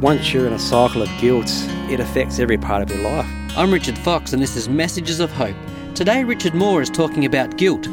once 0.00 0.32
you're 0.32 0.46
in 0.46 0.54
a 0.54 0.58
cycle 0.58 1.02
of 1.02 1.08
guilt, 1.20 1.50
it 1.90 2.00
affects 2.00 2.38
every 2.38 2.56
part 2.56 2.82
of 2.82 2.88
your 2.90 3.02
life. 3.02 3.26
I'm 3.54 3.70
Richard 3.70 3.98
Fox, 3.98 4.32
and 4.32 4.42
this 4.42 4.56
is 4.56 4.66
Messages 4.66 5.20
of 5.20 5.30
Hope. 5.32 5.56
Today, 5.94 6.24
Richard 6.24 6.54
Mau 6.54 6.78
is 6.78 6.88
talking 6.88 7.26
about 7.26 7.58
guilt. 7.58 7.86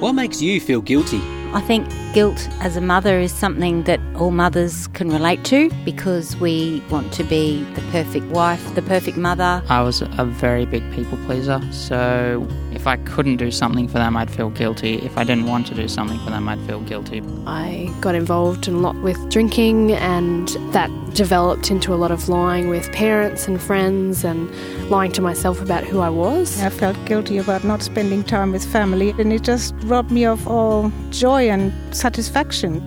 What 0.00 0.14
makes 0.14 0.42
you 0.42 0.60
feel 0.60 0.80
guilty? 0.80 1.20
I 1.52 1.60
think 1.60 1.88
guilt 2.14 2.48
as 2.60 2.76
a 2.76 2.80
mother 2.80 3.18
is 3.18 3.32
something 3.32 3.82
that 3.82 3.98
all 4.14 4.30
mothers 4.30 4.86
can 4.88 5.10
relate 5.10 5.44
to 5.44 5.68
because 5.84 6.36
we 6.36 6.80
want 6.88 7.12
to 7.12 7.24
be 7.24 7.64
the 7.74 7.80
perfect 7.90 8.24
wife, 8.26 8.74
the 8.76 8.82
perfect 8.82 9.16
mother. 9.16 9.60
I 9.68 9.82
was 9.82 10.00
a 10.00 10.24
very 10.24 10.64
big 10.64 10.88
people 10.92 11.18
pleaser, 11.26 11.60
so 11.72 12.46
if 12.72 12.86
I 12.86 12.98
couldn't 12.98 13.36
do 13.38 13.50
something 13.50 13.88
for 13.88 13.94
them, 13.94 14.16
I'd 14.16 14.30
feel 14.30 14.50
guilty. 14.50 14.94
If 14.98 15.18
I 15.18 15.24
didn't 15.24 15.46
want 15.46 15.66
to 15.68 15.74
do 15.74 15.88
something 15.88 16.18
for 16.20 16.30
them, 16.30 16.48
I'd 16.48 16.60
feel 16.60 16.80
guilty. 16.82 17.20
I 17.46 17.92
got 18.00 18.14
involved 18.14 18.68
a 18.68 18.70
lot 18.70 18.94
with 19.02 19.18
drinking, 19.28 19.92
and 19.92 20.48
that 20.72 20.90
developed 21.14 21.70
into 21.70 21.94
a 21.94 21.96
lot 21.96 22.10
of 22.10 22.28
lying 22.28 22.68
with 22.68 22.90
parents 22.92 23.48
and 23.48 23.60
friends 23.60 24.24
and 24.24 24.50
lying 24.88 25.12
to 25.12 25.22
myself 25.22 25.60
about 25.60 25.84
who 25.84 26.00
I 26.00 26.10
was. 26.10 26.60
I 26.62 26.70
felt 26.70 27.02
guilty 27.06 27.38
about 27.38 27.64
not 27.64 27.82
spending 27.82 28.22
time 28.22 28.52
with 28.52 28.64
family, 28.64 29.10
and 29.18 29.32
it 29.32 29.42
just 29.42 29.74
robbed 29.84 30.12
me 30.12 30.24
of 30.24 30.46
all 30.46 30.92
joy 31.10 31.48
and 31.48 31.72
satisfaction. 32.04 32.82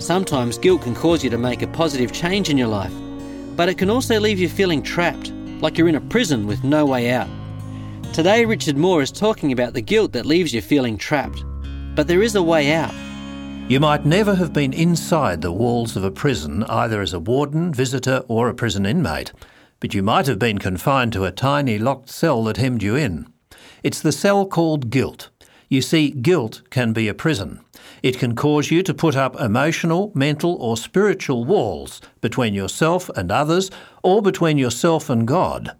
Sometimes 0.00 0.58
guilt 0.58 0.82
can 0.82 0.96
cause 0.96 1.22
you 1.22 1.30
to 1.30 1.38
make 1.38 1.62
a 1.62 1.68
positive 1.68 2.10
change 2.10 2.50
in 2.50 2.58
your 2.58 2.66
life, 2.66 2.92
but 3.54 3.68
it 3.68 3.78
can 3.78 3.88
also 3.88 4.18
leave 4.18 4.40
you 4.40 4.48
feeling 4.48 4.82
trapped, 4.82 5.30
like 5.60 5.78
you're 5.78 5.86
in 5.86 5.94
a 5.94 6.00
prison 6.00 6.44
with 6.44 6.64
no 6.64 6.84
way 6.84 7.12
out. 7.12 7.28
Today, 8.12 8.44
Richard 8.44 8.76
Mau 8.76 8.98
is 8.98 9.12
talking 9.12 9.52
about 9.52 9.74
the 9.74 9.80
guilt 9.80 10.10
that 10.10 10.26
leaves 10.26 10.52
you 10.52 10.60
feeling 10.60 10.98
trapped, 10.98 11.44
but 11.94 12.08
there 12.08 12.20
is 12.20 12.34
a 12.34 12.42
way 12.42 12.72
out. 12.72 12.92
You 13.70 13.78
might 13.78 14.04
never 14.04 14.34
have 14.34 14.52
been 14.52 14.72
inside 14.72 15.40
the 15.40 15.52
walls 15.52 15.96
of 15.96 16.02
a 16.02 16.10
prison, 16.10 16.64
either 16.64 17.00
as 17.00 17.14
a 17.14 17.20
warden, 17.20 17.72
visitor, 17.72 18.24
or 18.26 18.48
a 18.48 18.54
prison 18.54 18.86
inmate, 18.86 19.32
but 19.78 19.94
you 19.94 20.02
might 20.02 20.26
have 20.26 20.40
been 20.40 20.58
confined 20.58 21.12
to 21.12 21.26
a 21.26 21.30
tiny 21.30 21.78
locked 21.78 22.08
cell 22.08 22.42
that 22.42 22.56
hemmed 22.56 22.82
you 22.82 22.96
in. 22.96 23.32
It's 23.84 24.00
the 24.00 24.10
cell 24.10 24.46
called 24.46 24.90
guilt. 24.90 25.30
You 25.70 25.82
see, 25.82 26.10
guilt 26.10 26.62
can 26.70 26.92
be 26.92 27.06
a 27.06 27.14
prison. 27.14 27.60
It 28.02 28.18
can 28.18 28.34
cause 28.34 28.72
you 28.72 28.82
to 28.82 28.92
put 28.92 29.14
up 29.14 29.40
emotional, 29.40 30.10
mental, 30.16 30.56
or 30.56 30.76
spiritual 30.76 31.44
walls 31.44 32.00
between 32.20 32.54
yourself 32.54 33.08
and 33.10 33.30
others, 33.30 33.70
or 34.02 34.20
between 34.20 34.58
yourself 34.58 35.08
and 35.08 35.28
God. 35.28 35.76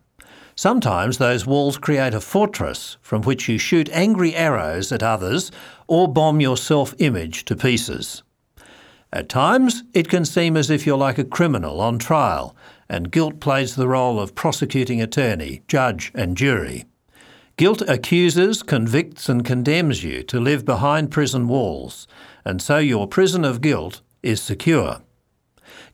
Sometimes 0.54 1.18
those 1.18 1.44
walls 1.44 1.76
create 1.76 2.14
a 2.14 2.20
fortress 2.20 2.98
from 3.02 3.22
which 3.22 3.48
you 3.48 3.58
shoot 3.58 3.90
angry 3.90 4.36
arrows 4.36 4.92
at 4.92 5.02
others 5.02 5.50
or 5.88 6.06
bomb 6.06 6.40
your 6.40 6.56
self 6.56 6.94
image 6.98 7.44
to 7.46 7.56
pieces. 7.56 8.22
At 9.12 9.28
times, 9.28 9.82
it 9.92 10.08
can 10.08 10.24
seem 10.24 10.56
as 10.56 10.70
if 10.70 10.86
you're 10.86 10.96
like 10.96 11.18
a 11.18 11.24
criminal 11.24 11.80
on 11.80 11.98
trial, 11.98 12.54
and 12.88 13.10
guilt 13.10 13.40
plays 13.40 13.74
the 13.74 13.88
role 13.88 14.20
of 14.20 14.36
prosecuting 14.36 15.02
attorney, 15.02 15.62
judge, 15.66 16.12
and 16.14 16.36
jury. 16.36 16.84
Guilt 17.60 17.82
accuses, 17.82 18.62
convicts, 18.62 19.28
and 19.28 19.44
condemns 19.44 20.02
you 20.02 20.22
to 20.22 20.40
live 20.40 20.64
behind 20.64 21.10
prison 21.10 21.46
walls, 21.46 22.08
and 22.42 22.62
so 22.62 22.78
your 22.78 23.06
prison 23.06 23.44
of 23.44 23.60
guilt 23.60 24.00
is 24.22 24.40
secure. 24.40 25.02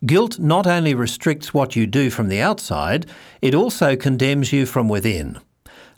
Guilt 0.05 0.39
not 0.39 0.69
only 0.69 0.95
restricts 0.95 1.53
what 1.53 1.75
you 1.75 1.85
do 1.89 2.09
from 2.09 2.29
the 2.29 2.41
outside, 2.41 3.05
it 3.43 3.53
also 3.53 3.97
condemns 3.97 4.53
you 4.53 4.65
from 4.65 4.89
within. 4.89 5.41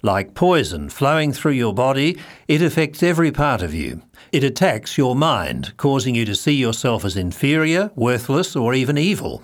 Like 0.00 0.32
poison 0.32 0.88
flowing 0.88 1.34
through 1.34 1.52
your 1.52 1.74
body, 1.74 2.16
it 2.46 2.62
affects 2.62 3.02
every 3.02 3.30
part 3.30 3.60
of 3.60 3.74
you. 3.74 4.00
It 4.32 4.44
attacks 4.44 4.96
your 4.96 5.14
mind, 5.14 5.76
causing 5.76 6.14
you 6.14 6.24
to 6.24 6.34
see 6.34 6.54
yourself 6.54 7.04
as 7.04 7.14
inferior, 7.14 7.90
worthless, 7.94 8.56
or 8.56 8.72
even 8.72 8.96
evil. 8.96 9.42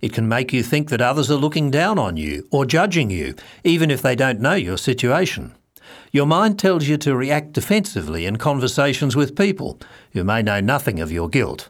It 0.00 0.12
can 0.12 0.28
make 0.28 0.52
you 0.52 0.62
think 0.62 0.90
that 0.90 1.00
others 1.00 1.32
are 1.32 1.34
looking 1.34 1.72
down 1.72 1.98
on 1.98 2.16
you 2.16 2.46
or 2.52 2.64
judging 2.64 3.10
you, 3.10 3.34
even 3.64 3.90
if 3.90 4.02
they 4.02 4.14
don't 4.14 4.38
know 4.38 4.54
your 4.54 4.78
situation. 4.78 5.52
Your 6.12 6.26
mind 6.26 6.58
tells 6.58 6.86
you 6.86 6.96
to 6.98 7.16
react 7.16 7.52
defensively 7.52 8.26
in 8.26 8.36
conversations 8.36 9.16
with 9.16 9.36
people 9.36 9.80
who 10.12 10.24
may 10.24 10.42
know 10.42 10.60
nothing 10.60 11.00
of 11.00 11.12
your 11.12 11.28
guilt. 11.28 11.68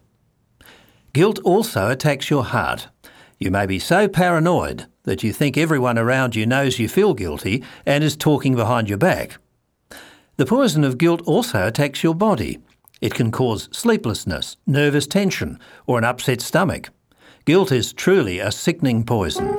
Guilt 1.13 1.39
also 1.45 1.89
attacks 1.89 2.31
your 2.31 2.45
heart. 2.45 2.89
You 3.39 3.51
may 3.51 3.67
be 3.67 3.79
so 3.79 4.09
paranoid 4.09 4.87
that 5.05 5.23
you 5.23 5.33
think 5.33 5.57
everyone 5.57 5.99
around 5.99 6.35
you 6.35 6.47
knows 6.47 6.79
you 6.79 6.89
feel 6.89 7.15
guilty 7.15 7.63
and 7.87 8.03
is 8.03 8.17
talking 8.17 8.55
behind 8.55 8.89
your 8.89 8.99
back. 8.99 9.39
The 10.37 10.47
poison 10.47 10.83
of 10.83 10.99
guilt 10.99 11.23
also 11.27 11.67
attacks 11.67 12.03
your 12.03 12.15
body. 12.15 12.59
It 13.01 13.15
can 13.15 13.31
cause 13.31 13.69
sleeplessness, 13.71 14.57
nervous 14.67 15.07
tension, 15.07 15.59
or 15.87 15.99
an 15.99 16.05
upset 16.05 16.41
stomach. 16.41 16.91
Guilt 17.45 17.71
is 17.71 17.93
truly 17.93 18.39
a 18.39 18.51
sickening 18.51 19.05
poison. 19.05 19.57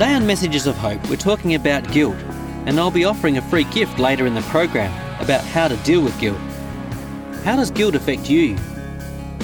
Today 0.00 0.14
on 0.14 0.26
Messages 0.26 0.66
of 0.66 0.78
Hope, 0.78 1.10
we're 1.10 1.16
talking 1.16 1.54
about 1.54 1.86
guilt, 1.92 2.16
and 2.64 2.80
I'll 2.80 2.90
be 2.90 3.04
offering 3.04 3.36
a 3.36 3.42
free 3.42 3.64
gift 3.64 3.98
later 3.98 4.24
in 4.24 4.32
the 4.32 4.40
program 4.40 4.90
about 5.20 5.44
how 5.44 5.68
to 5.68 5.76
deal 5.76 6.00
with 6.00 6.18
guilt. 6.18 6.38
How 7.44 7.56
does 7.56 7.70
guilt 7.70 7.94
affect 7.94 8.30
you? 8.30 8.56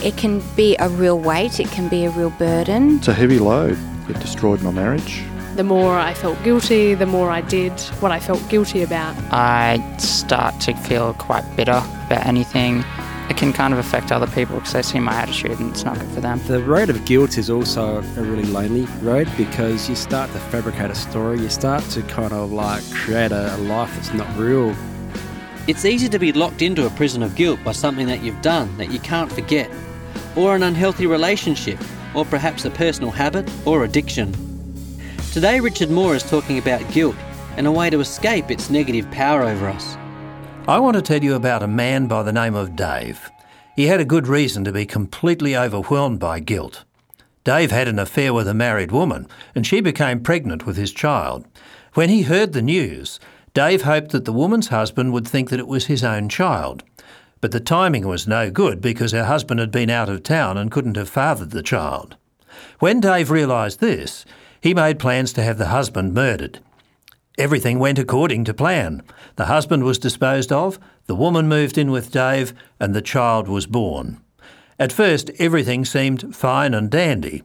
It 0.02 0.16
can 0.16 0.42
be 0.56 0.74
a 0.78 0.88
real 0.88 1.20
weight, 1.20 1.60
it 1.60 1.68
can 1.68 1.90
be 1.90 2.06
a 2.06 2.10
real 2.10 2.30
burden. 2.30 2.96
It's 2.96 3.08
a 3.08 3.12
heavy 3.12 3.38
load. 3.38 3.76
It 4.08 4.18
destroyed 4.18 4.62
my 4.62 4.70
marriage. 4.70 5.22
The 5.56 5.62
more 5.62 5.94
I 5.98 6.14
felt 6.14 6.42
guilty, 6.42 6.94
the 6.94 7.04
more 7.04 7.28
I 7.28 7.42
did 7.42 7.78
what 8.00 8.10
I 8.10 8.18
felt 8.18 8.48
guilty 8.48 8.82
about. 8.82 9.14
I 9.30 9.98
start 9.98 10.58
to 10.62 10.74
feel 10.74 11.12
quite 11.12 11.44
bitter 11.54 11.82
about 12.06 12.24
anything. 12.24 12.82
It 13.28 13.36
can 13.36 13.52
kind 13.52 13.72
of 13.72 13.80
affect 13.80 14.12
other 14.12 14.28
people 14.28 14.56
because 14.56 14.72
they 14.72 14.82
see 14.82 15.00
my 15.00 15.12
attitude 15.12 15.58
and 15.58 15.70
it's 15.70 15.84
not 15.84 15.98
good 15.98 16.08
for 16.10 16.20
them. 16.20 16.40
The 16.46 16.62
road 16.62 16.90
of 16.90 17.04
guilt 17.04 17.38
is 17.38 17.50
also 17.50 17.96
a 17.98 18.22
really 18.22 18.44
lonely 18.44 18.86
road 19.02 19.28
because 19.36 19.88
you 19.88 19.96
start 19.96 20.30
to 20.32 20.38
fabricate 20.38 20.92
a 20.92 20.94
story, 20.94 21.40
you 21.40 21.48
start 21.48 21.82
to 21.90 22.02
kind 22.02 22.32
of 22.32 22.52
like 22.52 22.88
create 22.92 23.32
a, 23.32 23.56
a 23.56 23.58
life 23.58 23.92
that's 23.96 24.14
not 24.14 24.28
real. 24.38 24.76
It's 25.66 25.84
easy 25.84 26.08
to 26.08 26.18
be 26.20 26.32
locked 26.32 26.62
into 26.62 26.86
a 26.86 26.90
prison 26.90 27.24
of 27.24 27.34
guilt 27.34 27.58
by 27.64 27.72
something 27.72 28.06
that 28.06 28.22
you've 28.22 28.40
done 28.42 28.76
that 28.78 28.92
you 28.92 29.00
can't 29.00 29.32
forget, 29.32 29.68
or 30.36 30.54
an 30.54 30.62
unhealthy 30.62 31.08
relationship, 31.08 31.80
or 32.14 32.24
perhaps 32.24 32.64
a 32.64 32.70
personal 32.70 33.10
habit 33.10 33.50
or 33.66 33.82
addiction. 33.82 34.32
Today, 35.32 35.58
Richard 35.58 35.90
Mau 35.90 36.12
is 36.12 36.22
talking 36.22 36.58
about 36.58 36.88
guilt 36.92 37.16
and 37.56 37.66
a 37.66 37.72
way 37.72 37.90
to 37.90 37.98
escape 37.98 38.52
its 38.52 38.70
negative 38.70 39.10
power 39.10 39.42
over 39.42 39.68
us. 39.68 39.96
I 40.68 40.80
want 40.80 40.96
to 40.96 41.02
tell 41.02 41.22
you 41.22 41.36
about 41.36 41.62
a 41.62 41.68
man 41.68 42.08
by 42.08 42.24
the 42.24 42.32
name 42.32 42.56
of 42.56 42.74
Dave. 42.74 43.30
He 43.76 43.86
had 43.86 44.00
a 44.00 44.04
good 44.04 44.26
reason 44.26 44.64
to 44.64 44.72
be 44.72 44.84
completely 44.84 45.56
overwhelmed 45.56 46.18
by 46.18 46.40
guilt. 46.40 46.82
Dave 47.44 47.70
had 47.70 47.86
an 47.86 48.00
affair 48.00 48.34
with 48.34 48.48
a 48.48 48.54
married 48.54 48.90
woman, 48.90 49.28
and 49.54 49.64
she 49.64 49.80
became 49.80 50.24
pregnant 50.24 50.66
with 50.66 50.76
his 50.76 50.90
child. 50.90 51.46
When 51.94 52.08
he 52.08 52.22
heard 52.22 52.52
the 52.52 52.62
news, 52.62 53.20
Dave 53.54 53.82
hoped 53.82 54.10
that 54.10 54.24
the 54.24 54.32
woman's 54.32 54.66
husband 54.66 55.12
would 55.12 55.28
think 55.28 55.50
that 55.50 55.60
it 55.60 55.68
was 55.68 55.86
his 55.86 56.02
own 56.02 56.28
child. 56.28 56.82
But 57.40 57.52
the 57.52 57.60
timing 57.60 58.08
was 58.08 58.26
no 58.26 58.50
good 58.50 58.80
because 58.80 59.12
her 59.12 59.26
husband 59.26 59.60
had 59.60 59.70
been 59.70 59.88
out 59.88 60.08
of 60.08 60.24
town 60.24 60.58
and 60.58 60.72
couldn't 60.72 60.96
have 60.96 61.08
fathered 61.08 61.52
the 61.52 61.62
child. 61.62 62.16
When 62.80 62.98
Dave 62.98 63.30
realised 63.30 63.78
this, 63.78 64.24
he 64.60 64.74
made 64.74 64.98
plans 64.98 65.32
to 65.34 65.44
have 65.44 65.58
the 65.58 65.68
husband 65.68 66.12
murdered. 66.12 66.58
Everything 67.38 67.78
went 67.78 67.98
according 67.98 68.44
to 68.44 68.54
plan. 68.54 69.02
The 69.36 69.46
husband 69.46 69.84
was 69.84 69.98
disposed 69.98 70.50
of, 70.50 70.78
the 71.06 71.14
woman 71.14 71.48
moved 71.48 71.76
in 71.76 71.90
with 71.90 72.10
Dave, 72.10 72.54
and 72.80 72.94
the 72.94 73.02
child 73.02 73.46
was 73.46 73.66
born. 73.66 74.20
At 74.78 74.92
first, 74.92 75.30
everything 75.38 75.84
seemed 75.84 76.34
fine 76.34 76.72
and 76.72 76.90
dandy, 76.90 77.42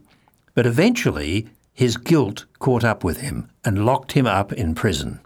but 0.54 0.66
eventually 0.66 1.46
his 1.74 1.96
guilt 1.96 2.46
caught 2.58 2.84
up 2.84 3.04
with 3.04 3.20
him 3.20 3.50
and 3.64 3.84
locked 3.84 4.12
him 4.12 4.26
up 4.26 4.52
in 4.52 4.74
prison. 4.74 5.20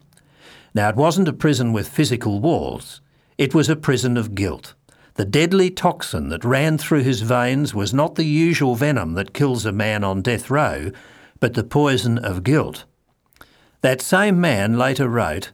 Now, 0.74 0.88
it 0.88 0.96
wasn't 0.96 1.28
a 1.28 1.32
prison 1.32 1.72
with 1.72 1.88
physical 1.88 2.40
walls, 2.40 3.00
it 3.38 3.54
was 3.54 3.68
a 3.68 3.76
prison 3.76 4.16
of 4.16 4.34
guilt. 4.34 4.74
The 5.14 5.24
deadly 5.24 5.70
toxin 5.70 6.28
that 6.28 6.44
ran 6.44 6.76
through 6.76 7.02
his 7.02 7.22
veins 7.22 7.74
was 7.74 7.94
not 7.94 8.16
the 8.16 8.24
usual 8.24 8.74
venom 8.74 9.14
that 9.14 9.32
kills 9.32 9.64
a 9.64 9.72
man 9.72 10.04
on 10.04 10.22
death 10.22 10.50
row, 10.50 10.90
but 11.40 11.54
the 11.54 11.64
poison 11.64 12.18
of 12.18 12.44
guilt. 12.44 12.84
That 13.86 14.02
same 14.02 14.40
man 14.40 14.76
later 14.76 15.08
wrote, 15.08 15.52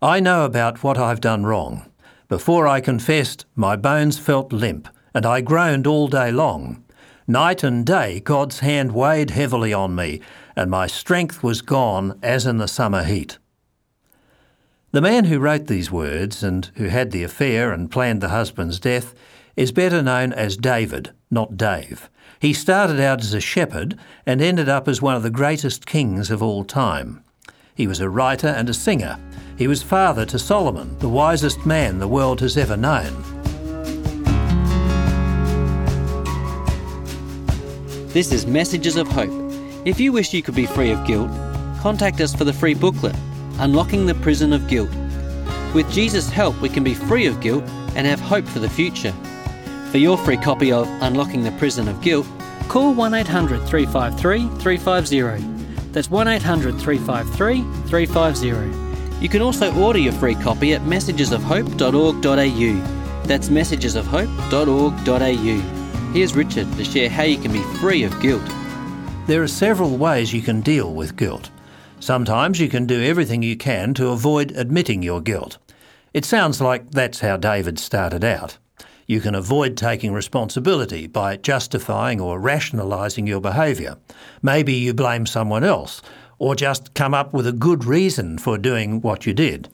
I 0.00 0.18
know 0.18 0.46
about 0.46 0.82
what 0.82 0.96
I've 0.96 1.20
done 1.20 1.44
wrong. 1.44 1.84
Before 2.28 2.66
I 2.66 2.80
confessed, 2.80 3.44
my 3.54 3.76
bones 3.76 4.18
felt 4.18 4.54
limp, 4.54 4.88
and 5.12 5.26
I 5.26 5.42
groaned 5.42 5.86
all 5.86 6.08
day 6.08 6.32
long. 6.32 6.82
Night 7.26 7.62
and 7.62 7.84
day 7.84 8.20
God's 8.20 8.60
hand 8.60 8.92
weighed 8.92 9.32
heavily 9.32 9.74
on 9.74 9.94
me, 9.94 10.22
and 10.56 10.70
my 10.70 10.86
strength 10.86 11.42
was 11.42 11.60
gone 11.60 12.18
as 12.22 12.46
in 12.46 12.56
the 12.56 12.68
summer 12.68 13.04
heat. 13.04 13.36
The 14.92 15.02
man 15.02 15.26
who 15.26 15.38
wrote 15.38 15.66
these 15.66 15.92
words 15.92 16.42
and 16.42 16.70
who 16.76 16.84
had 16.84 17.10
the 17.10 17.22
affair 17.22 17.70
and 17.70 17.90
planned 17.90 18.22
the 18.22 18.30
husband's 18.30 18.80
death 18.80 19.14
is 19.56 19.72
better 19.72 20.02
known 20.02 20.32
as 20.32 20.56
David, 20.56 21.10
not 21.30 21.58
Dave. 21.58 22.08
He 22.40 22.54
started 22.54 22.98
out 22.98 23.20
as 23.20 23.34
a 23.34 23.42
shepherd 23.42 23.98
and 24.24 24.40
ended 24.40 24.70
up 24.70 24.88
as 24.88 25.02
one 25.02 25.16
of 25.16 25.22
the 25.22 25.28
greatest 25.28 25.84
kings 25.84 26.30
of 26.30 26.42
all 26.42 26.64
time. 26.64 27.20
He 27.76 27.88
was 27.88 27.98
a 27.98 28.08
writer 28.08 28.46
and 28.46 28.68
a 28.68 28.74
singer. 28.74 29.18
He 29.58 29.66
was 29.66 29.82
father 29.82 30.24
to 30.26 30.38
Solomon, 30.38 30.96
the 31.00 31.08
wisest 31.08 31.66
man 31.66 31.98
the 31.98 32.06
world 32.06 32.40
has 32.40 32.56
ever 32.56 32.76
known. 32.76 33.12
This 38.12 38.30
is 38.30 38.46
Messages 38.46 38.94
of 38.94 39.08
Hope. 39.08 39.32
If 39.84 39.98
you 39.98 40.12
wish 40.12 40.32
you 40.32 40.40
could 40.40 40.54
be 40.54 40.66
free 40.66 40.92
of 40.92 41.04
guilt, 41.04 41.28
contact 41.80 42.20
us 42.20 42.32
for 42.32 42.44
the 42.44 42.52
free 42.52 42.74
booklet, 42.74 43.16
Unlocking 43.58 44.06
the 44.06 44.14
Prison 44.14 44.52
of 44.52 44.68
Guilt. 44.68 44.90
With 45.74 45.90
Jesus' 45.90 46.30
help, 46.30 46.60
we 46.60 46.68
can 46.68 46.84
be 46.84 46.94
free 46.94 47.26
of 47.26 47.40
guilt 47.40 47.64
and 47.96 48.06
have 48.06 48.20
hope 48.20 48.46
for 48.46 48.60
the 48.60 48.70
future. 48.70 49.12
For 49.90 49.98
your 49.98 50.16
free 50.16 50.36
copy 50.36 50.70
of 50.70 50.86
Unlocking 51.02 51.42
the 51.42 51.52
Prison 51.52 51.88
of 51.88 52.00
Guilt, 52.02 52.26
call 52.68 52.94
1 52.94 53.14
800 53.14 53.66
353 53.66 54.48
350. 54.60 55.53
That's 55.94 56.10
1 56.10 56.28
800 56.28 56.78
353 56.78 57.62
350. 57.88 59.22
You 59.22 59.28
can 59.28 59.40
also 59.40 59.72
order 59.80 60.00
your 60.00 60.12
free 60.12 60.34
copy 60.34 60.74
at 60.74 60.82
messagesofhope.org.au. 60.82 63.26
That's 63.26 63.48
messagesofhope.org.au. 63.48 66.12
Here's 66.12 66.34
Richard 66.34 66.70
to 66.76 66.84
share 66.84 67.08
how 67.08 67.22
you 67.22 67.38
can 67.38 67.52
be 67.52 67.62
free 67.78 68.02
of 68.02 68.20
guilt. 68.20 68.42
There 69.26 69.42
are 69.42 69.48
several 69.48 69.96
ways 69.96 70.34
you 70.34 70.42
can 70.42 70.60
deal 70.60 70.92
with 70.92 71.16
guilt. 71.16 71.48
Sometimes 72.00 72.60
you 72.60 72.68
can 72.68 72.86
do 72.86 73.02
everything 73.02 73.42
you 73.42 73.56
can 73.56 73.94
to 73.94 74.08
avoid 74.08 74.52
admitting 74.52 75.02
your 75.02 75.22
guilt. 75.22 75.58
It 76.12 76.24
sounds 76.24 76.60
like 76.60 76.90
that's 76.90 77.20
how 77.20 77.36
David 77.36 77.78
started 77.78 78.24
out. 78.24 78.58
You 79.06 79.20
can 79.20 79.34
avoid 79.34 79.76
taking 79.76 80.12
responsibility 80.12 81.06
by 81.06 81.36
justifying 81.36 82.20
or 82.20 82.40
rationalising 82.40 83.26
your 83.26 83.40
behaviour. 83.40 83.96
Maybe 84.42 84.74
you 84.74 84.94
blame 84.94 85.26
someone 85.26 85.64
else, 85.64 86.00
or 86.38 86.54
just 86.54 86.94
come 86.94 87.14
up 87.14 87.32
with 87.32 87.46
a 87.46 87.52
good 87.52 87.84
reason 87.84 88.38
for 88.38 88.58
doing 88.58 89.00
what 89.00 89.26
you 89.26 89.34
did. 89.34 89.68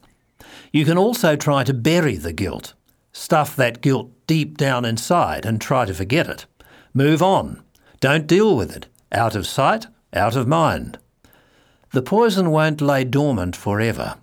You 0.72 0.84
can 0.84 0.98
also 0.98 1.36
try 1.36 1.64
to 1.64 1.74
bury 1.74 2.16
the 2.16 2.32
guilt. 2.32 2.74
Stuff 3.12 3.56
that 3.56 3.80
guilt 3.80 4.10
deep 4.26 4.56
down 4.56 4.84
inside 4.84 5.44
and 5.44 5.60
try 5.60 5.84
to 5.84 5.94
forget 5.94 6.28
it. 6.28 6.46
Move 6.94 7.22
on. 7.22 7.62
Don't 8.00 8.26
deal 8.26 8.56
with 8.56 8.74
it. 8.74 8.86
Out 9.12 9.34
of 9.34 9.46
sight, 9.46 9.86
out 10.12 10.36
of 10.36 10.46
mind. 10.46 10.98
The 11.92 12.02
poison 12.02 12.50
won't 12.50 12.80
lay 12.80 13.02
dormant 13.04 13.56
forever. 13.56 14.16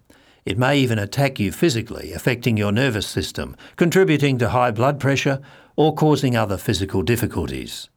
It 0.48 0.58
may 0.58 0.80
even 0.80 0.98
attack 0.98 1.42
you 1.42 1.52
physically, 1.52 2.14
affecting 2.14 2.56
your 2.56 2.72
nervous 2.72 3.06
system, 3.06 3.58
contributing 3.76 4.38
to 4.38 4.52
high 4.52 4.72
blood 4.72 4.98
pressure, 4.98 5.42
or 5.76 5.94
causing 5.94 6.38
other 6.38 6.56
physical 6.56 7.02
difficulties. 7.02 7.90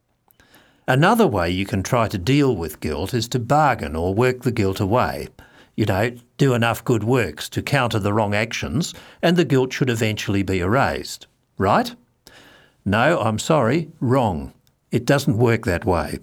Another 0.85 1.25
way 1.25 1.49
you 1.49 1.65
can 1.65 1.81
try 1.81 2.09
to 2.09 2.17
deal 2.17 2.53
with 2.53 2.81
guilt 2.81 3.13
is 3.13 3.29
to 3.29 3.39
bargain 3.39 3.95
or 3.95 4.13
work 4.13 4.41
the 4.41 4.51
guilt 4.51 4.81
away. 4.81 5.29
You 5.77 5.85
know, 5.85 6.11
do 6.37 6.53
enough 6.53 6.83
good 6.83 7.05
works 7.05 7.47
to 7.51 7.61
counter 7.61 7.99
the 7.99 8.11
wrong 8.11 8.35
actions, 8.35 8.93
and 9.21 9.37
the 9.37 9.45
guilt 9.45 9.71
should 9.71 9.89
eventually 9.89 10.43
be 10.43 10.59
erased. 10.59 11.27
Right? 11.57 11.95
No, 12.83 13.21
I'm 13.21 13.39
sorry, 13.39 13.93
wrong. 14.01 14.51
It 14.91 15.05
doesn't 15.05 15.37
work 15.37 15.63
that 15.63 15.85
way. 15.85 16.19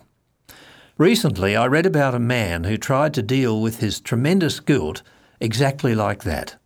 Recently, 0.98 1.56
I 1.56 1.68
read 1.68 1.86
about 1.86 2.14
a 2.14 2.18
man 2.18 2.64
who 2.64 2.76
tried 2.76 3.14
to 3.14 3.22
deal 3.22 3.62
with 3.62 3.80
his 3.80 3.98
tremendous 3.98 4.60
guilt 4.60 5.02
exactly 5.40 5.94
like 5.94 6.24
that. 6.24 6.56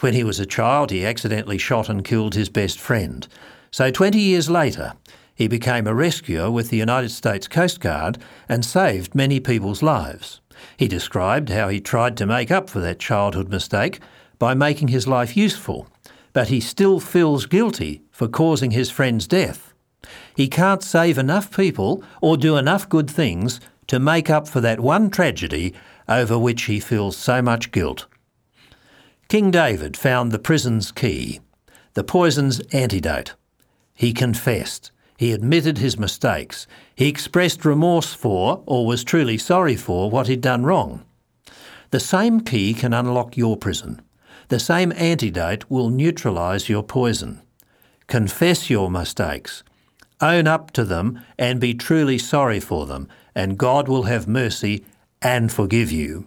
When 0.00 0.14
he 0.14 0.24
was 0.24 0.40
a 0.40 0.46
child, 0.46 0.90
he 0.90 1.04
accidentally 1.04 1.58
shot 1.58 1.88
and 1.88 2.04
killed 2.04 2.34
his 2.34 2.48
best 2.48 2.78
friend. 2.78 3.26
So, 3.70 3.90
20 3.90 4.18
years 4.18 4.48
later, 4.48 4.94
he 5.34 5.46
became 5.46 5.86
a 5.86 5.94
rescuer 5.94 6.50
with 6.50 6.70
the 6.70 6.76
United 6.76 7.10
States 7.10 7.48
Coast 7.48 7.80
Guard 7.80 8.18
and 8.48 8.64
saved 8.64 9.14
many 9.14 9.40
people's 9.40 9.82
lives. 9.82 10.40
He 10.76 10.88
described 10.88 11.48
how 11.48 11.68
he 11.68 11.80
tried 11.80 12.16
to 12.18 12.26
make 12.26 12.50
up 12.50 12.68
for 12.68 12.80
that 12.80 12.98
childhood 12.98 13.48
mistake 13.48 14.00
by 14.38 14.54
making 14.54 14.88
his 14.88 15.06
life 15.06 15.36
useful, 15.36 15.88
but 16.32 16.48
he 16.48 16.60
still 16.60 17.00
feels 17.00 17.46
guilty 17.46 18.02
for 18.10 18.28
causing 18.28 18.72
his 18.72 18.90
friend's 18.90 19.26
death. 19.26 19.72
He 20.34 20.48
can't 20.48 20.82
save 20.82 21.18
enough 21.18 21.54
people 21.54 22.02
or 22.20 22.36
do 22.36 22.56
enough 22.56 22.88
good 22.88 23.10
things 23.10 23.60
to 23.86 23.98
make 23.98 24.30
up 24.30 24.48
for 24.48 24.60
that 24.60 24.80
one 24.80 25.10
tragedy 25.10 25.74
over 26.10 26.38
which 26.38 26.64
he 26.64 26.80
feels 26.80 27.16
so 27.16 27.40
much 27.40 27.70
guilt. 27.70 28.06
King 29.28 29.50
David 29.50 29.96
found 29.96 30.32
the 30.32 30.38
prison's 30.38 30.90
key, 30.90 31.40
the 31.94 32.04
poison's 32.04 32.60
antidote. 32.72 33.34
He 33.94 34.12
confessed. 34.12 34.90
He 35.16 35.32
admitted 35.32 35.78
his 35.78 35.98
mistakes. 35.98 36.66
He 36.94 37.08
expressed 37.08 37.64
remorse 37.64 38.14
for, 38.14 38.62
or 38.66 38.86
was 38.86 39.04
truly 39.04 39.36
sorry 39.36 39.76
for, 39.76 40.10
what 40.10 40.26
he'd 40.28 40.40
done 40.40 40.64
wrong. 40.64 41.04
The 41.90 42.00
same 42.00 42.40
key 42.40 42.72
can 42.72 42.94
unlock 42.94 43.36
your 43.36 43.56
prison. 43.56 44.00
The 44.48 44.58
same 44.58 44.92
antidote 44.96 45.64
will 45.68 45.90
neutralise 45.90 46.68
your 46.68 46.82
poison. 46.82 47.42
Confess 48.06 48.70
your 48.70 48.90
mistakes. 48.90 49.62
Own 50.20 50.46
up 50.46 50.70
to 50.72 50.84
them 50.84 51.20
and 51.38 51.60
be 51.60 51.74
truly 51.74 52.18
sorry 52.18 52.58
for 52.58 52.86
them, 52.86 53.08
and 53.34 53.58
God 53.58 53.88
will 53.88 54.04
have 54.04 54.26
mercy 54.26 54.84
and 55.22 55.52
forgive 55.52 55.92
you. 55.92 56.26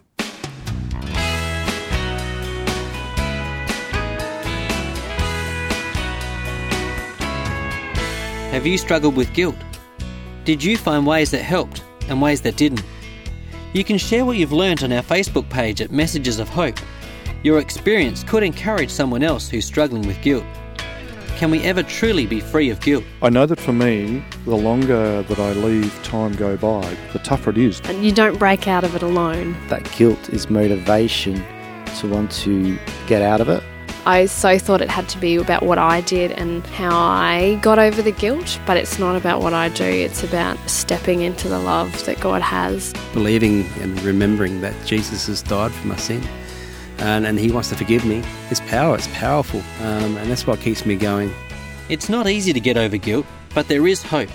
Have 8.50 8.66
you 8.66 8.78
struggled 8.78 9.16
with 9.16 9.32
guilt? 9.34 9.56
Did 10.44 10.62
you 10.62 10.76
find 10.76 11.04
ways 11.04 11.32
that 11.32 11.42
helped 11.42 11.82
and 12.08 12.22
ways 12.22 12.40
that 12.42 12.56
didn't? 12.56 12.84
You 13.72 13.82
can 13.82 13.98
share 13.98 14.24
what 14.24 14.36
you've 14.36 14.52
learned 14.52 14.84
on 14.84 14.92
our 14.92 15.02
Facebook 15.02 15.50
page 15.50 15.80
at 15.80 15.90
Messages 15.90 16.38
of 16.38 16.48
Hope. 16.48 16.78
Your 17.42 17.58
experience 17.58 18.22
could 18.22 18.44
encourage 18.44 18.90
someone 18.90 19.24
else 19.24 19.48
who's 19.48 19.64
struggling 19.64 20.06
with 20.06 20.22
guilt. 20.22 20.44
Can 21.44 21.50
we 21.50 21.60
ever 21.64 21.82
truly 21.82 22.24
be 22.24 22.40
free 22.40 22.70
of 22.70 22.80
guilt? 22.80 23.04
I 23.20 23.28
know 23.28 23.44
that 23.44 23.60
for 23.60 23.74
me, 23.74 24.24
the 24.46 24.56
longer 24.56 25.20
that 25.20 25.38
I 25.38 25.52
leave 25.52 25.92
time 26.02 26.32
go 26.32 26.56
by, 26.56 26.96
the 27.12 27.18
tougher 27.18 27.50
it 27.50 27.58
is. 27.58 27.82
And 27.84 28.02
you 28.02 28.12
don't 28.12 28.38
break 28.38 28.66
out 28.66 28.82
of 28.82 28.96
it 28.96 29.02
alone. 29.02 29.54
That 29.68 29.84
guilt 29.92 30.30
is 30.30 30.48
motivation 30.48 31.44
to 31.98 32.08
want 32.08 32.30
to 32.44 32.78
get 33.06 33.20
out 33.20 33.42
of 33.42 33.50
it. 33.50 33.62
I 34.06 34.24
so 34.24 34.58
thought 34.58 34.80
it 34.80 34.88
had 34.88 35.06
to 35.10 35.18
be 35.18 35.36
about 35.36 35.64
what 35.64 35.76
I 35.76 36.00
did 36.00 36.32
and 36.32 36.66
how 36.68 36.98
I 36.98 37.56
got 37.60 37.78
over 37.78 38.00
the 38.00 38.12
guilt, 38.12 38.58
but 38.64 38.78
it's 38.78 38.98
not 38.98 39.14
about 39.14 39.42
what 39.42 39.52
I 39.52 39.68
do. 39.68 39.84
It's 39.84 40.24
about 40.24 40.56
stepping 40.66 41.20
into 41.20 41.50
the 41.50 41.58
love 41.58 42.06
that 42.06 42.20
God 42.20 42.40
has. 42.40 42.94
Believing 43.12 43.66
and 43.82 44.00
remembering 44.00 44.62
that 44.62 44.74
Jesus 44.86 45.26
has 45.26 45.42
died 45.42 45.72
for 45.72 45.88
my 45.88 45.96
sin 45.96 46.26
and, 46.98 47.26
and 47.26 47.38
He 47.38 47.50
wants 47.50 47.68
to 47.70 47.76
forgive 47.76 48.04
me. 48.04 48.22
It's 48.50 48.60
power, 48.60 48.96
it's 48.96 49.08
powerful, 49.08 49.60
um, 49.80 50.16
and 50.16 50.30
that's 50.30 50.46
what 50.46 50.60
keeps 50.60 50.86
me 50.86 50.96
going. 50.96 51.32
It's 51.88 52.08
not 52.08 52.28
easy 52.28 52.52
to 52.52 52.60
get 52.60 52.76
over 52.76 52.96
guilt, 52.96 53.26
but 53.54 53.68
there 53.68 53.86
is 53.86 54.02
hope. 54.02 54.30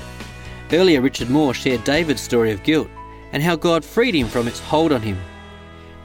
Earlier, 0.71 1.01
Richard 1.01 1.29
Mau 1.29 1.51
shared 1.51 1.83
David's 1.83 2.21
story 2.21 2.51
of 2.51 2.63
guilt 2.63 2.87
and 3.31 3.41
how 3.41 3.55
God 3.55 3.83
freed 3.83 4.15
him 4.15 4.27
from 4.27 4.47
its 4.47 4.59
hold 4.59 4.91
on 4.91 5.01
him. 5.01 5.17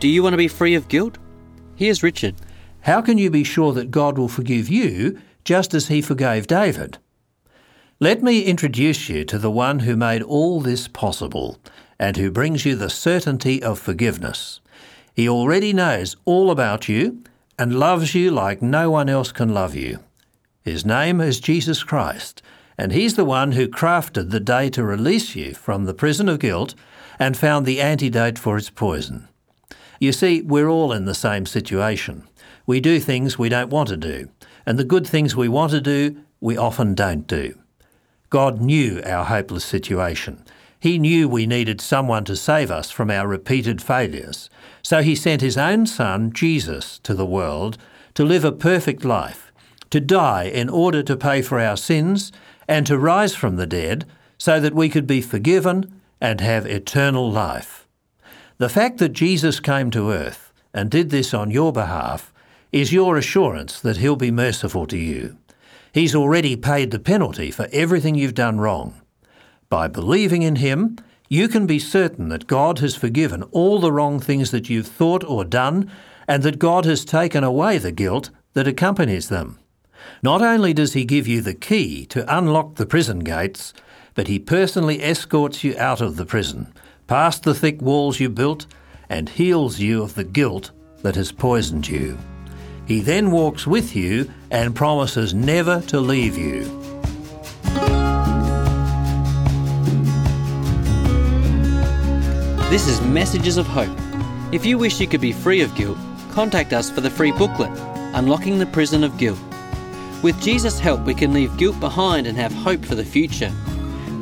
Do 0.00 0.08
you 0.08 0.22
want 0.22 0.32
to 0.32 0.38
be 0.38 0.48
free 0.48 0.74
of 0.74 0.88
guilt? 0.88 1.18
Here's 1.76 2.02
Richard. 2.02 2.36
How 2.80 3.00
can 3.00 3.18
you 3.18 3.30
be 3.30 3.44
sure 3.44 3.72
that 3.72 3.90
God 3.90 4.18
will 4.18 4.28
forgive 4.28 4.68
you 4.68 5.18
just 5.44 5.74
as 5.74 5.88
he 5.88 6.02
forgave 6.02 6.46
David? 6.46 6.98
Let 8.00 8.22
me 8.22 8.42
introduce 8.42 9.08
you 9.08 9.24
to 9.24 9.38
the 9.38 9.50
one 9.50 9.80
who 9.80 9.96
made 9.96 10.22
all 10.22 10.60
this 10.60 10.88
possible 10.88 11.58
and 11.98 12.16
who 12.16 12.30
brings 12.30 12.66
you 12.66 12.74
the 12.74 12.90
certainty 12.90 13.62
of 13.62 13.78
forgiveness. 13.78 14.60
He 15.14 15.28
already 15.28 15.72
knows 15.72 16.16
all 16.24 16.50
about 16.50 16.88
you 16.88 17.22
and 17.56 17.78
loves 17.78 18.16
you 18.16 18.32
like 18.32 18.60
no 18.60 18.90
one 18.90 19.08
else 19.08 19.30
can 19.30 19.54
love 19.54 19.76
you. 19.76 20.00
His 20.62 20.84
name 20.84 21.20
is 21.20 21.38
Jesus 21.38 21.84
Christ, 21.84 22.42
and 22.76 22.90
He's 22.90 23.14
the 23.14 23.24
one 23.24 23.52
who 23.52 23.68
crafted 23.68 24.30
the 24.30 24.40
day 24.40 24.68
to 24.70 24.82
release 24.82 25.36
you 25.36 25.54
from 25.54 25.84
the 25.84 25.94
prison 25.94 26.28
of 26.28 26.40
guilt 26.40 26.74
and 27.18 27.36
found 27.36 27.64
the 27.64 27.80
antidote 27.80 28.38
for 28.40 28.56
its 28.56 28.70
poison. 28.70 29.28
You 30.00 30.10
see, 30.10 30.42
we're 30.42 30.68
all 30.68 30.92
in 30.92 31.04
the 31.04 31.14
same 31.14 31.46
situation. 31.46 32.24
We 32.66 32.80
do 32.80 32.98
things 32.98 33.38
we 33.38 33.48
don't 33.48 33.70
want 33.70 33.90
to 33.90 33.96
do, 33.96 34.30
and 34.66 34.78
the 34.78 34.84
good 34.84 35.06
things 35.06 35.36
we 35.36 35.48
want 35.48 35.70
to 35.72 35.80
do, 35.80 36.16
we 36.40 36.56
often 36.56 36.94
don't 36.94 37.28
do. 37.28 37.56
God 38.30 38.60
knew 38.60 39.00
our 39.06 39.24
hopeless 39.24 39.64
situation. 39.64 40.44
He 40.84 40.98
knew 40.98 41.30
we 41.30 41.46
needed 41.46 41.80
someone 41.80 42.24
to 42.24 42.36
save 42.36 42.70
us 42.70 42.90
from 42.90 43.10
our 43.10 43.26
repeated 43.26 43.80
failures. 43.80 44.50
So 44.82 45.00
he 45.00 45.14
sent 45.14 45.40
his 45.40 45.56
own 45.56 45.86
son, 45.86 46.30
Jesus, 46.30 46.98
to 47.04 47.14
the 47.14 47.24
world 47.24 47.78
to 48.12 48.22
live 48.22 48.44
a 48.44 48.52
perfect 48.52 49.02
life, 49.02 49.50
to 49.88 49.98
die 49.98 50.42
in 50.44 50.68
order 50.68 51.02
to 51.02 51.16
pay 51.16 51.40
for 51.40 51.58
our 51.58 51.78
sins, 51.78 52.32
and 52.68 52.86
to 52.86 52.98
rise 52.98 53.34
from 53.34 53.56
the 53.56 53.66
dead 53.66 54.04
so 54.36 54.60
that 54.60 54.74
we 54.74 54.90
could 54.90 55.06
be 55.06 55.22
forgiven 55.22 56.02
and 56.20 56.42
have 56.42 56.66
eternal 56.66 57.30
life. 57.30 57.88
The 58.58 58.68
fact 58.68 58.98
that 58.98 59.14
Jesus 59.14 59.60
came 59.60 59.90
to 59.92 60.10
earth 60.10 60.52
and 60.74 60.90
did 60.90 61.08
this 61.08 61.32
on 61.32 61.50
your 61.50 61.72
behalf 61.72 62.30
is 62.72 62.92
your 62.92 63.16
assurance 63.16 63.80
that 63.80 63.96
He'll 63.96 64.16
be 64.16 64.30
merciful 64.30 64.86
to 64.88 64.98
you. 64.98 65.38
He's 65.94 66.14
already 66.14 66.56
paid 66.56 66.90
the 66.90 66.98
penalty 66.98 67.50
for 67.50 67.68
everything 67.72 68.16
you've 68.16 68.34
done 68.34 68.60
wrong. 68.60 69.00
By 69.74 69.88
believing 69.88 70.42
in 70.42 70.54
Him, 70.54 70.98
you 71.28 71.48
can 71.48 71.66
be 71.66 71.80
certain 71.80 72.28
that 72.28 72.46
God 72.46 72.78
has 72.78 72.94
forgiven 72.94 73.42
all 73.50 73.80
the 73.80 73.90
wrong 73.90 74.20
things 74.20 74.52
that 74.52 74.70
you've 74.70 74.86
thought 74.86 75.24
or 75.24 75.44
done, 75.44 75.90
and 76.28 76.44
that 76.44 76.60
God 76.60 76.84
has 76.84 77.04
taken 77.04 77.42
away 77.42 77.78
the 77.78 77.90
guilt 77.90 78.30
that 78.52 78.68
accompanies 78.68 79.30
them. 79.30 79.58
Not 80.22 80.42
only 80.42 80.74
does 80.74 80.92
He 80.92 81.04
give 81.04 81.26
you 81.26 81.40
the 81.40 81.54
key 81.54 82.06
to 82.06 82.38
unlock 82.38 82.76
the 82.76 82.86
prison 82.86 83.18
gates, 83.18 83.74
but 84.14 84.28
He 84.28 84.38
personally 84.38 85.02
escorts 85.02 85.64
you 85.64 85.76
out 85.76 86.00
of 86.00 86.14
the 86.14 86.24
prison, 86.24 86.72
past 87.08 87.42
the 87.42 87.52
thick 87.52 87.82
walls 87.82 88.20
you 88.20 88.28
built, 88.28 88.66
and 89.08 89.28
heals 89.28 89.80
you 89.80 90.04
of 90.04 90.14
the 90.14 90.22
guilt 90.22 90.70
that 91.02 91.16
has 91.16 91.32
poisoned 91.32 91.88
you. 91.88 92.16
He 92.86 93.00
then 93.00 93.32
walks 93.32 93.66
with 93.66 93.96
you 93.96 94.30
and 94.52 94.76
promises 94.76 95.34
never 95.34 95.80
to 95.88 95.98
leave 95.98 96.38
you. 96.38 96.83
This 102.74 102.88
is 102.88 102.98
Messages 103.00 103.56
of 103.56 103.68
Hope. 103.68 103.96
If 104.50 104.66
you 104.66 104.78
wish 104.78 104.98
you 104.98 105.06
could 105.06 105.20
be 105.20 105.30
free 105.30 105.60
of 105.60 105.76
guilt, 105.76 105.96
contact 106.32 106.72
us 106.72 106.90
for 106.90 107.02
the 107.02 107.08
free 107.08 107.30
booklet, 107.30 107.70
Unlocking 108.14 108.58
the 108.58 108.66
Prison 108.66 109.04
of 109.04 109.16
Guilt. 109.16 109.38
With 110.24 110.42
Jesus' 110.42 110.80
help, 110.80 111.02
we 111.02 111.14
can 111.14 111.32
leave 111.32 111.56
guilt 111.56 111.78
behind 111.78 112.26
and 112.26 112.36
have 112.36 112.52
hope 112.52 112.84
for 112.84 112.96
the 112.96 113.04
future. 113.04 113.52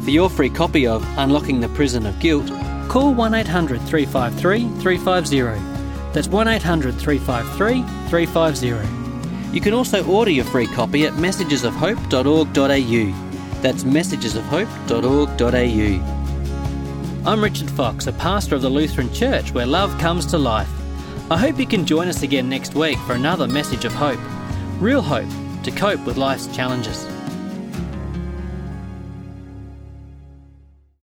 For 0.05 0.11
your 0.11 0.29
free 0.29 0.51
copy 0.51 0.87
of 0.87 1.03
Unlocking 1.17 1.61
the 1.61 1.71
Prison 1.71 2.05
of 2.05 2.21
Guilt, 2.21 2.47
call 2.91 3.15
1 3.15 3.33
800 3.33 3.81
353 3.81 4.69
350. 4.83 5.41
That's 6.13 6.29
1 6.29 6.47
800 6.47 6.95
353 6.95 7.83
350. 8.11 9.55
You 9.55 9.63
can 9.63 9.73
also 9.73 10.05
order 10.05 10.31
your 10.31 10.45
free 10.45 10.67
copy 10.67 11.07
at 11.07 11.15
messagesofhope.org.au. 11.15 13.63
That's 13.63 13.85
messagesofhope.org.au. 13.85 16.22
I'm 17.25 17.41
Richard 17.41 17.71
Fox, 17.71 18.09
a 18.09 18.13
pastor 18.13 18.57
of 18.57 18.63
the 18.63 18.69
Lutheran 18.69 19.13
Church 19.15 19.53
where 19.53 19.65
love 19.65 19.97
comes 20.01 20.27
to 20.27 20.39
life. 20.39 20.69
I 21.31 21.37
hope 21.37 21.57
you 21.57 21.69
can 21.69 21.87
join 21.87 22.09
us 22.09 22.25
again 22.25 22.49
next 22.49 22.75
week 22.75 22.99
for 22.99 23.13
another 23.13 23.47
message 23.47 23.85
of 23.85 23.93
hope. 23.93 24.19
Real 24.81 25.01
hope 25.01 25.31
to 25.63 25.71
cope 25.71 26.05
with 26.05 26.17
life's 26.17 26.49
challenges. 26.49 27.07